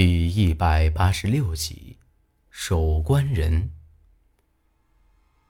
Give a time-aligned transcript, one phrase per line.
[0.00, 1.96] 第一百八十六集，
[2.50, 3.72] 守关人。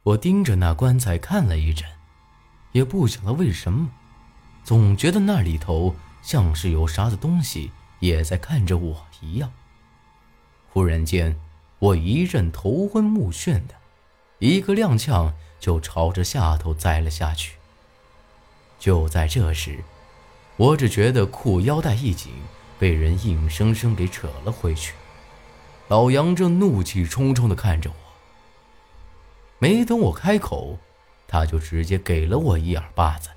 [0.05, 1.87] 我盯着那棺材看了一阵，
[2.73, 3.91] 也不晓得为什么，
[4.65, 9.53] 总觉得那里头像是有啥子东西也在看着我一样。
[10.71, 11.39] 忽然间，
[11.79, 13.75] 我一阵头昏目眩的，
[14.39, 15.31] 一个踉跄
[15.61, 17.57] 就朝着下头栽了下去。
[18.79, 19.85] 就在这时，
[20.57, 22.33] 我只觉得裤腰带一紧。
[22.79, 24.95] 被人硬生生给扯了回去，
[25.89, 27.97] 老杨正怒气冲冲地看着我。
[29.59, 30.79] 没等我开口，
[31.27, 33.31] 他就直接给了我一耳巴子。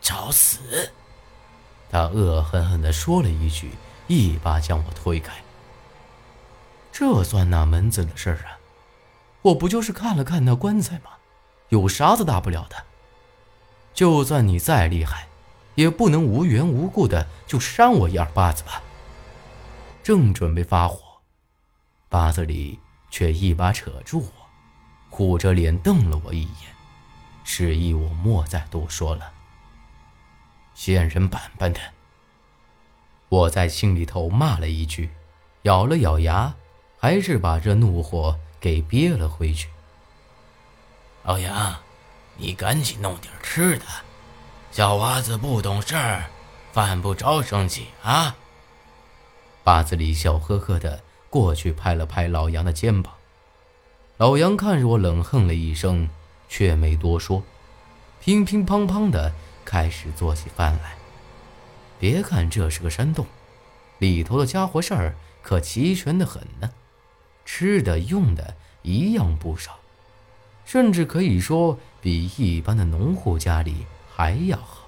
[0.00, 0.92] 找死！
[1.90, 3.72] 他恶狠狠地说了一句，
[4.06, 5.34] 一把将我推开。
[6.90, 8.58] 这算哪门子的事儿啊？
[9.42, 11.10] 我不就是看了看那棺材吗？
[11.68, 12.76] 有啥子大不了的？
[13.92, 15.28] 就算你再厉害。
[15.80, 18.82] 也不能无缘无故的就扇我一耳巴子吧。
[20.02, 21.00] 正准备发火，
[22.10, 22.78] 巴子里
[23.10, 24.32] 却一把扯住我，
[25.08, 26.74] 虎着脸瞪了我一眼，
[27.44, 29.32] 示意我莫再多说了。
[30.74, 31.80] 仙人板板的！
[33.30, 35.08] 我在心里头骂了一句，
[35.62, 36.54] 咬了咬牙，
[36.98, 39.70] 还是把这怒火给憋了回去。
[41.22, 41.74] 老杨，
[42.36, 43.86] 你赶紧弄点吃的。
[44.72, 46.30] 小娃子不懂事儿，
[46.72, 48.36] 犯不着生气啊。
[49.64, 53.12] 巴子里笑呵呵的过去拍了拍老杨的肩膀，
[54.16, 56.08] 老杨看着我冷哼了一声，
[56.48, 57.42] 却没多说，
[58.20, 59.32] 乒乒乓乓的
[59.64, 60.94] 开始做起饭来。
[61.98, 63.26] 别看这是个山洞，
[63.98, 66.70] 里头的家伙事儿可齐全的很呢，
[67.44, 69.80] 吃的用的一样不少，
[70.64, 73.84] 甚至可以说比一般的农户家里。
[74.20, 74.86] 还要好。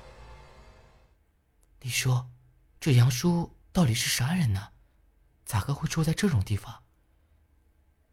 [1.80, 2.28] 你说，
[2.78, 4.72] 这杨叔到底是啥人呢？
[5.46, 6.82] 咋个会住在这种地方？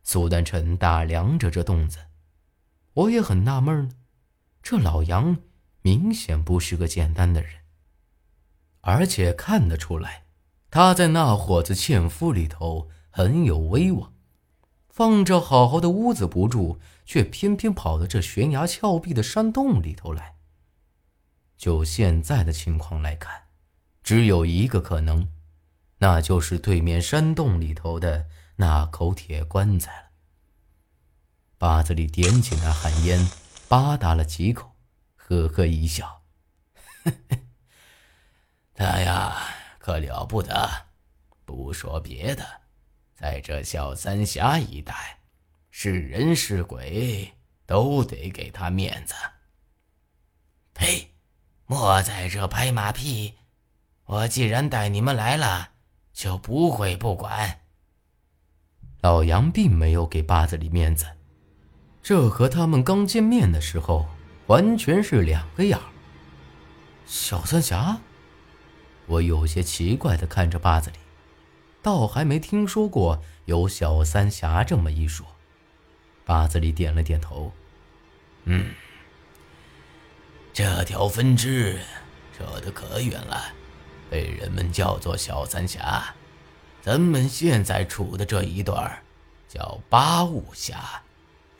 [0.01, 2.07] 苏丹臣打量着这洞子，
[2.93, 3.95] 我也很纳闷呢。
[4.63, 5.35] 这老杨
[5.81, 7.63] 明显不是个简单的人，
[8.79, 10.23] 而且看得出来，
[10.71, 14.13] 他在那伙子纤夫里头很有威望，
[14.87, 20.37] 放着好好的屋子不住，却偏偏跑到这悬崖峭壁的山洞里头来。
[21.59, 23.49] 就现在的情况来看，
[24.01, 25.29] 只有一个可能，
[25.97, 30.07] 那就是对面山洞里头的那口铁棺材了。
[31.57, 33.19] 八子里点起那旱烟，
[33.67, 34.73] 吧嗒了几口，
[35.17, 36.23] 呵呵一笑
[38.73, 39.35] ：“他呀，
[39.79, 40.87] 可了不得。
[41.43, 42.61] 不说别的，
[43.13, 45.19] 在这小三峡一带，
[45.71, 47.33] 是人是鬼
[47.65, 49.13] 都得给他面子。”
[50.73, 51.15] 呸！
[51.71, 53.35] 莫在这拍马屁！
[54.05, 55.69] 我既然带你们来了，
[56.11, 57.59] 就不会不管。
[59.01, 61.05] 老杨并没有给八子里面子，
[62.01, 64.07] 这和他们刚见面的时候
[64.47, 65.79] 完全是两个样
[67.05, 67.99] 小三峡，
[69.05, 70.97] 我有些奇怪的看着八子里，
[71.83, 75.23] 倒还没听说过有小三峡这么一说。
[76.25, 77.53] 八子里点了点头，
[78.45, 78.73] 嗯。
[80.59, 81.79] 这条分支
[82.37, 83.41] 扯得可远了，
[84.09, 86.13] 被人们叫做小三峡。
[86.81, 89.01] 咱们现在处的这一段
[89.47, 91.01] 叫八五峡，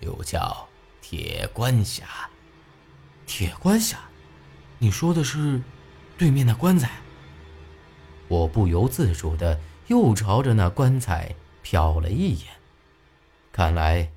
[0.01, 0.67] 又叫
[1.01, 2.29] 铁棺峡。
[3.25, 3.99] 铁棺峡，
[4.79, 5.61] 你说的是
[6.17, 6.91] 对面那棺材？
[8.27, 11.33] 我不由自主的又朝着那棺材
[11.63, 12.47] 瞟了一眼，
[13.53, 14.11] 看来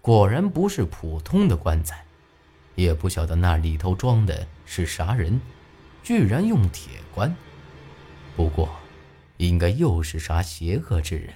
[0.00, 2.05] 果然不是普通的棺材。
[2.76, 5.40] 也不晓得那里头装的是啥人，
[6.04, 7.34] 居然用铁棺。
[8.36, 8.68] 不过，
[9.38, 11.34] 应该又是啥邪恶之人。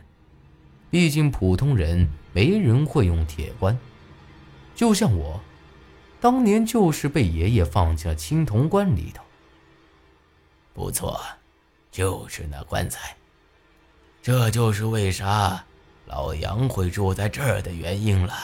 [0.90, 3.76] 毕竟普通人没人会用铁棺。
[4.74, 5.40] 就像我，
[6.20, 9.22] 当年就是被爷爷放进了青铜棺里头。
[10.74, 11.20] 不错，
[11.90, 13.16] 就是那棺材。
[14.22, 15.64] 这就是为啥
[16.06, 18.34] 老杨会住在这儿的原因了。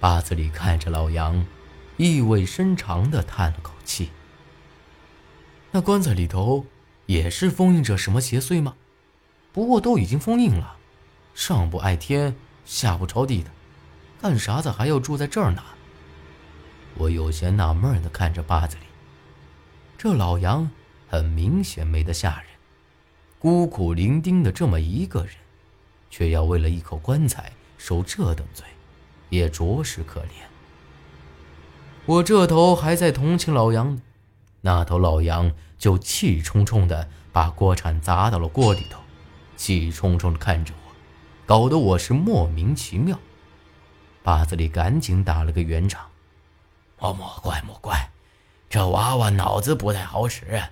[0.00, 1.46] 八子里看着老杨，
[1.98, 4.10] 意味深长的叹了口气。
[5.70, 6.64] 那棺材里头
[7.04, 8.74] 也是封印着什么邪祟吗？
[9.52, 10.76] 不过都已经封印了，
[11.34, 13.50] 上不挨天，下不着地的，
[14.22, 15.62] 干啥子还要住在这儿呢？
[16.94, 18.84] 我有些纳闷的看着八子里，
[19.98, 20.70] 这老杨
[21.08, 22.46] 很明显没得下人，
[23.38, 25.34] 孤苦伶仃的这么一个人，
[26.08, 28.64] 却要为了一口棺材受这等罪。
[29.30, 30.44] 也着实可怜。
[32.06, 34.00] 我这头还在同情老杨，
[34.60, 39.00] 那头老杨就气冲冲的把锅铲砸到了锅里头，
[39.56, 40.92] 气冲冲的看着我，
[41.46, 43.18] 搞得我是莫名其妙。
[44.22, 46.08] 巴子里赶紧打了个圆场
[47.00, 48.10] ：“莫莫怪莫怪，
[48.68, 50.62] 这娃娃脑子不太好使。”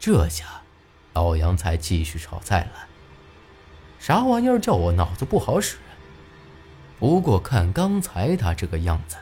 [0.00, 0.62] 这下，
[1.12, 2.86] 老杨才继续炒菜了。
[3.98, 5.76] 啥玩意儿叫我脑子不好使？
[6.98, 9.16] 不过看刚才他这个样子，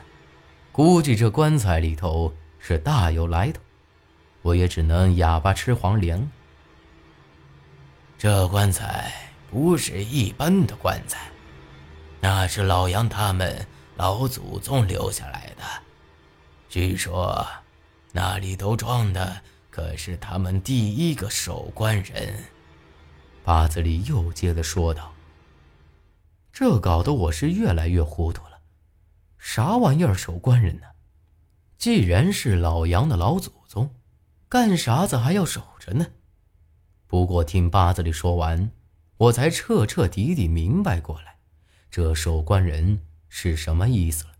[0.71, 3.61] 估计这棺材里头是大有来头。
[4.41, 6.27] 我也只能哑巴吃黄连了。
[8.17, 11.29] 这棺材不是一般的棺材，
[12.19, 13.65] 那是老杨他们
[13.95, 15.63] 老祖宗留下来的。
[16.67, 17.47] 据说，
[18.11, 22.43] 那里头装的可是他们第一个守棺人。
[23.45, 25.12] 八子里又接着说道
[26.53, 28.61] ：“这搞得我是越来越糊涂了。
[29.39, 30.85] 啥玩意儿守关人呢？
[31.77, 33.93] 既然是老杨的老祖宗，
[34.47, 36.05] 干啥子还要守着呢？
[37.07, 38.71] 不过听八子里说完，
[39.17, 41.37] 我才彻彻底底明白过来，
[41.89, 44.31] 这守关人是什么意思了。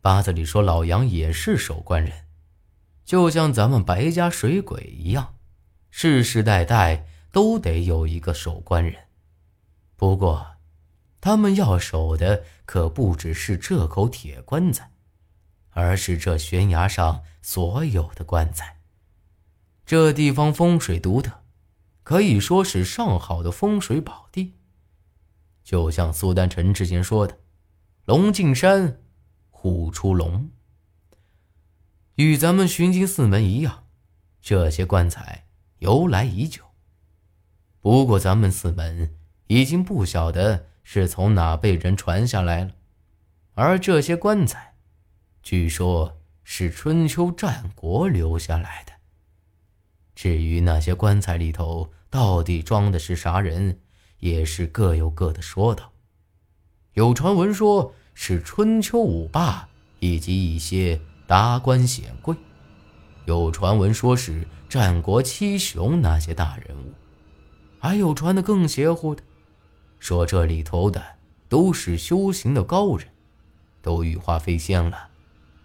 [0.00, 2.12] 八子里说老杨也是守关人，
[3.04, 5.34] 就像咱们白家水鬼一样，
[5.90, 8.92] 世世代代。”都得有一个守关人，
[9.94, 10.49] 不过，
[11.20, 14.90] 他们要守的可不只是这口铁棺材，
[15.70, 18.80] 而是这悬崖上所有的棺材。
[19.84, 21.42] 这地方风水独特，
[22.02, 24.54] 可以说是上好的风水宝地。
[25.62, 27.38] 就像苏丹臣之前说的
[28.06, 29.00] ：“龙进山，
[29.50, 30.50] 虎出笼。”
[32.16, 33.84] 与咱们寻经四门一样，
[34.40, 35.46] 这些棺材
[35.78, 36.64] 由来已久。
[37.80, 42.72] 不过，咱们四门已经不晓得是从哪辈人传下来了，
[43.54, 44.74] 而这些棺材，
[45.42, 48.92] 据说是春秋战国留下来的。
[50.14, 53.78] 至于那些棺材里头到底装的是啥人，
[54.18, 55.92] 也是各有各的说道。
[56.94, 59.68] 有传闻说是春秋五霸
[60.00, 62.34] 以及一些达官显贵，
[63.26, 66.92] 有传闻说是战国七雄那些大人物。
[67.78, 69.22] 还有传的更邪乎的，
[70.00, 71.00] 说这里头的
[71.48, 73.06] 都是修行的高人，
[73.80, 75.08] 都羽化飞仙了，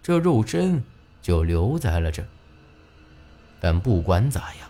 [0.00, 0.84] 这肉身
[1.20, 2.24] 就留在了这。
[3.58, 4.68] 但不管咋样，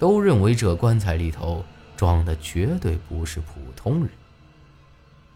[0.00, 1.64] 都认为这棺材里头
[1.96, 4.10] 装的绝对不是普通人。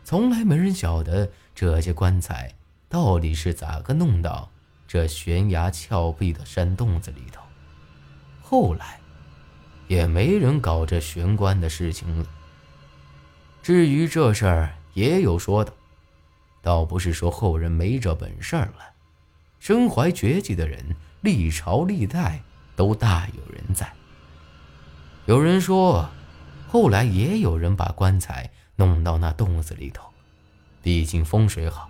[0.02, 2.52] 从来没人晓得这些棺材
[2.88, 4.50] 到底是咋个弄到
[4.88, 7.40] 这悬崖峭壁的山洞子里头。
[8.40, 8.98] 后来。
[9.88, 12.26] 也没人搞这玄关的事情了。
[13.62, 15.72] 至于这事儿，也有说的，
[16.60, 18.92] 倒不是说后人没这本事了，
[19.60, 22.42] 身怀绝技的人，历朝历代
[22.74, 23.92] 都大有人在。
[25.26, 26.10] 有人说，
[26.66, 30.08] 后来也有人把棺材弄到那洞子里头，
[30.82, 31.88] 毕竟风水好，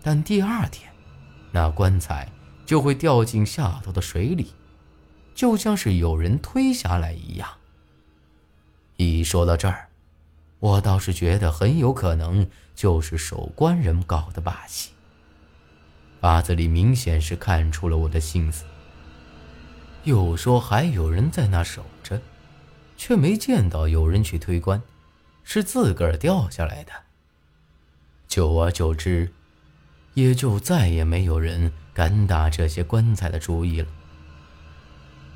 [0.00, 0.88] 但第二天，
[1.50, 2.30] 那棺材
[2.64, 4.52] 就会掉进下头的水里。
[5.34, 7.48] 就像是有人推下来一样。
[8.96, 9.88] 一说到这儿，
[10.62, 14.90] 我倒是觉得很有可能就是守关人搞的把戏。
[16.20, 18.64] 八字里明显是看出了我的心思。
[20.04, 22.22] 又说还有人在那守着，
[22.96, 24.80] 却没见到有人去推棺，
[25.42, 26.92] 是自个儿掉下来的。
[28.28, 29.32] 久而久之，
[30.14, 33.88] 也就再也没有人敢打这些棺材的主意了。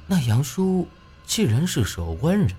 [0.07, 0.87] 那杨叔
[1.27, 2.51] 既然是守关人，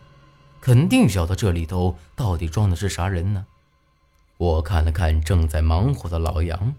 [0.68, 3.46] 肯定晓得这里头到底装的是啥人呢？
[4.36, 6.76] 我看了看正在忙活的老杨，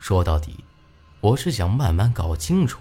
[0.00, 0.64] 说到底，
[1.20, 2.80] 我是想慢慢搞清楚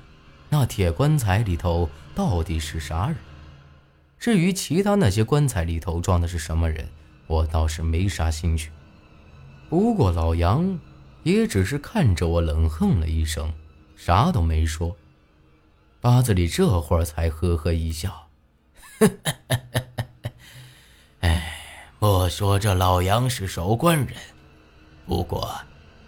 [0.50, 3.18] 那铁棺材里头到底是啥人。
[4.18, 6.90] 至于其他那些棺材里头装的是什么人，
[7.28, 8.72] 我倒是没啥兴趣。
[9.70, 10.80] 不过老杨
[11.22, 13.54] 也只是看着我冷哼了一声，
[13.96, 14.98] 啥都没说。
[16.00, 18.30] 八子里这会儿才呵呵一笑，
[19.50, 19.61] 哎，
[22.04, 24.18] 莫说这老杨是守关人，
[25.06, 25.56] 不过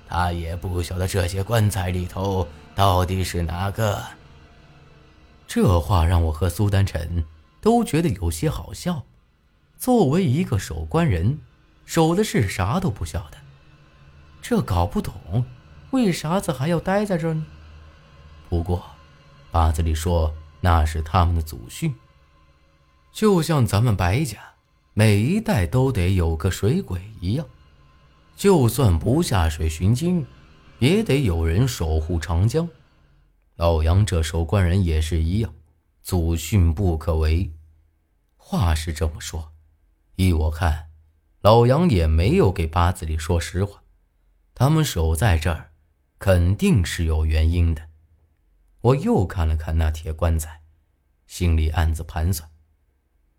[0.08, 4.04] 他也不晓得这些棺材里头到底是哪个。
[5.48, 7.24] 这话让我和苏丹臣
[7.62, 9.04] 都觉得有些好笑。
[9.78, 11.38] 作为一个守关人，
[11.86, 13.38] 守的是啥都不晓得，
[14.42, 15.46] 这搞不懂，
[15.92, 17.46] 为啥子还要待在这儿呢？
[18.50, 18.84] 不过。
[19.52, 21.94] 八字里说那是他们的祖训，
[23.12, 24.40] 就像咱们白家
[24.94, 27.48] 每一代都得有个水鬼一样，
[28.36, 30.26] 就算不下水寻金，
[30.78, 32.70] 也得有人守护长江。
[33.56, 35.54] 老杨这守关人也是一样，
[36.04, 37.52] 祖训不可违。
[38.38, 39.52] 话是这么说，
[40.16, 40.90] 依我看，
[41.42, 43.82] 老杨也没有给八子里说实话。
[44.54, 45.72] 他们守在这儿，
[46.20, 47.90] 肯定是有原因的。
[48.82, 50.62] 我又看了看那铁棺材，
[51.26, 52.48] 心里暗自盘算：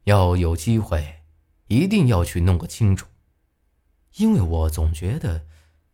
[0.04, 1.22] 要有机会，
[1.66, 3.06] 一定要去弄个清楚。
[4.16, 5.46] 因为我总觉得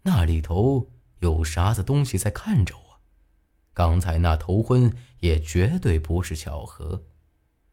[0.03, 3.01] 那里头有啥子东西在看着我。
[3.73, 7.05] 刚才那头昏也绝对不是巧合，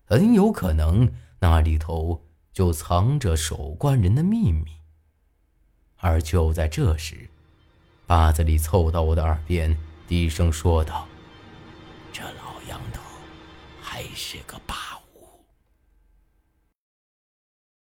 [0.05, 4.77] 很有可能那里头就藏着守关人的秘密。
[5.97, 7.29] 而就在这时，
[8.05, 9.77] 八子里凑到我的耳边，
[10.07, 11.07] 低声说道
[12.13, 13.01] ：“这老杨头
[13.81, 14.96] 还是个霸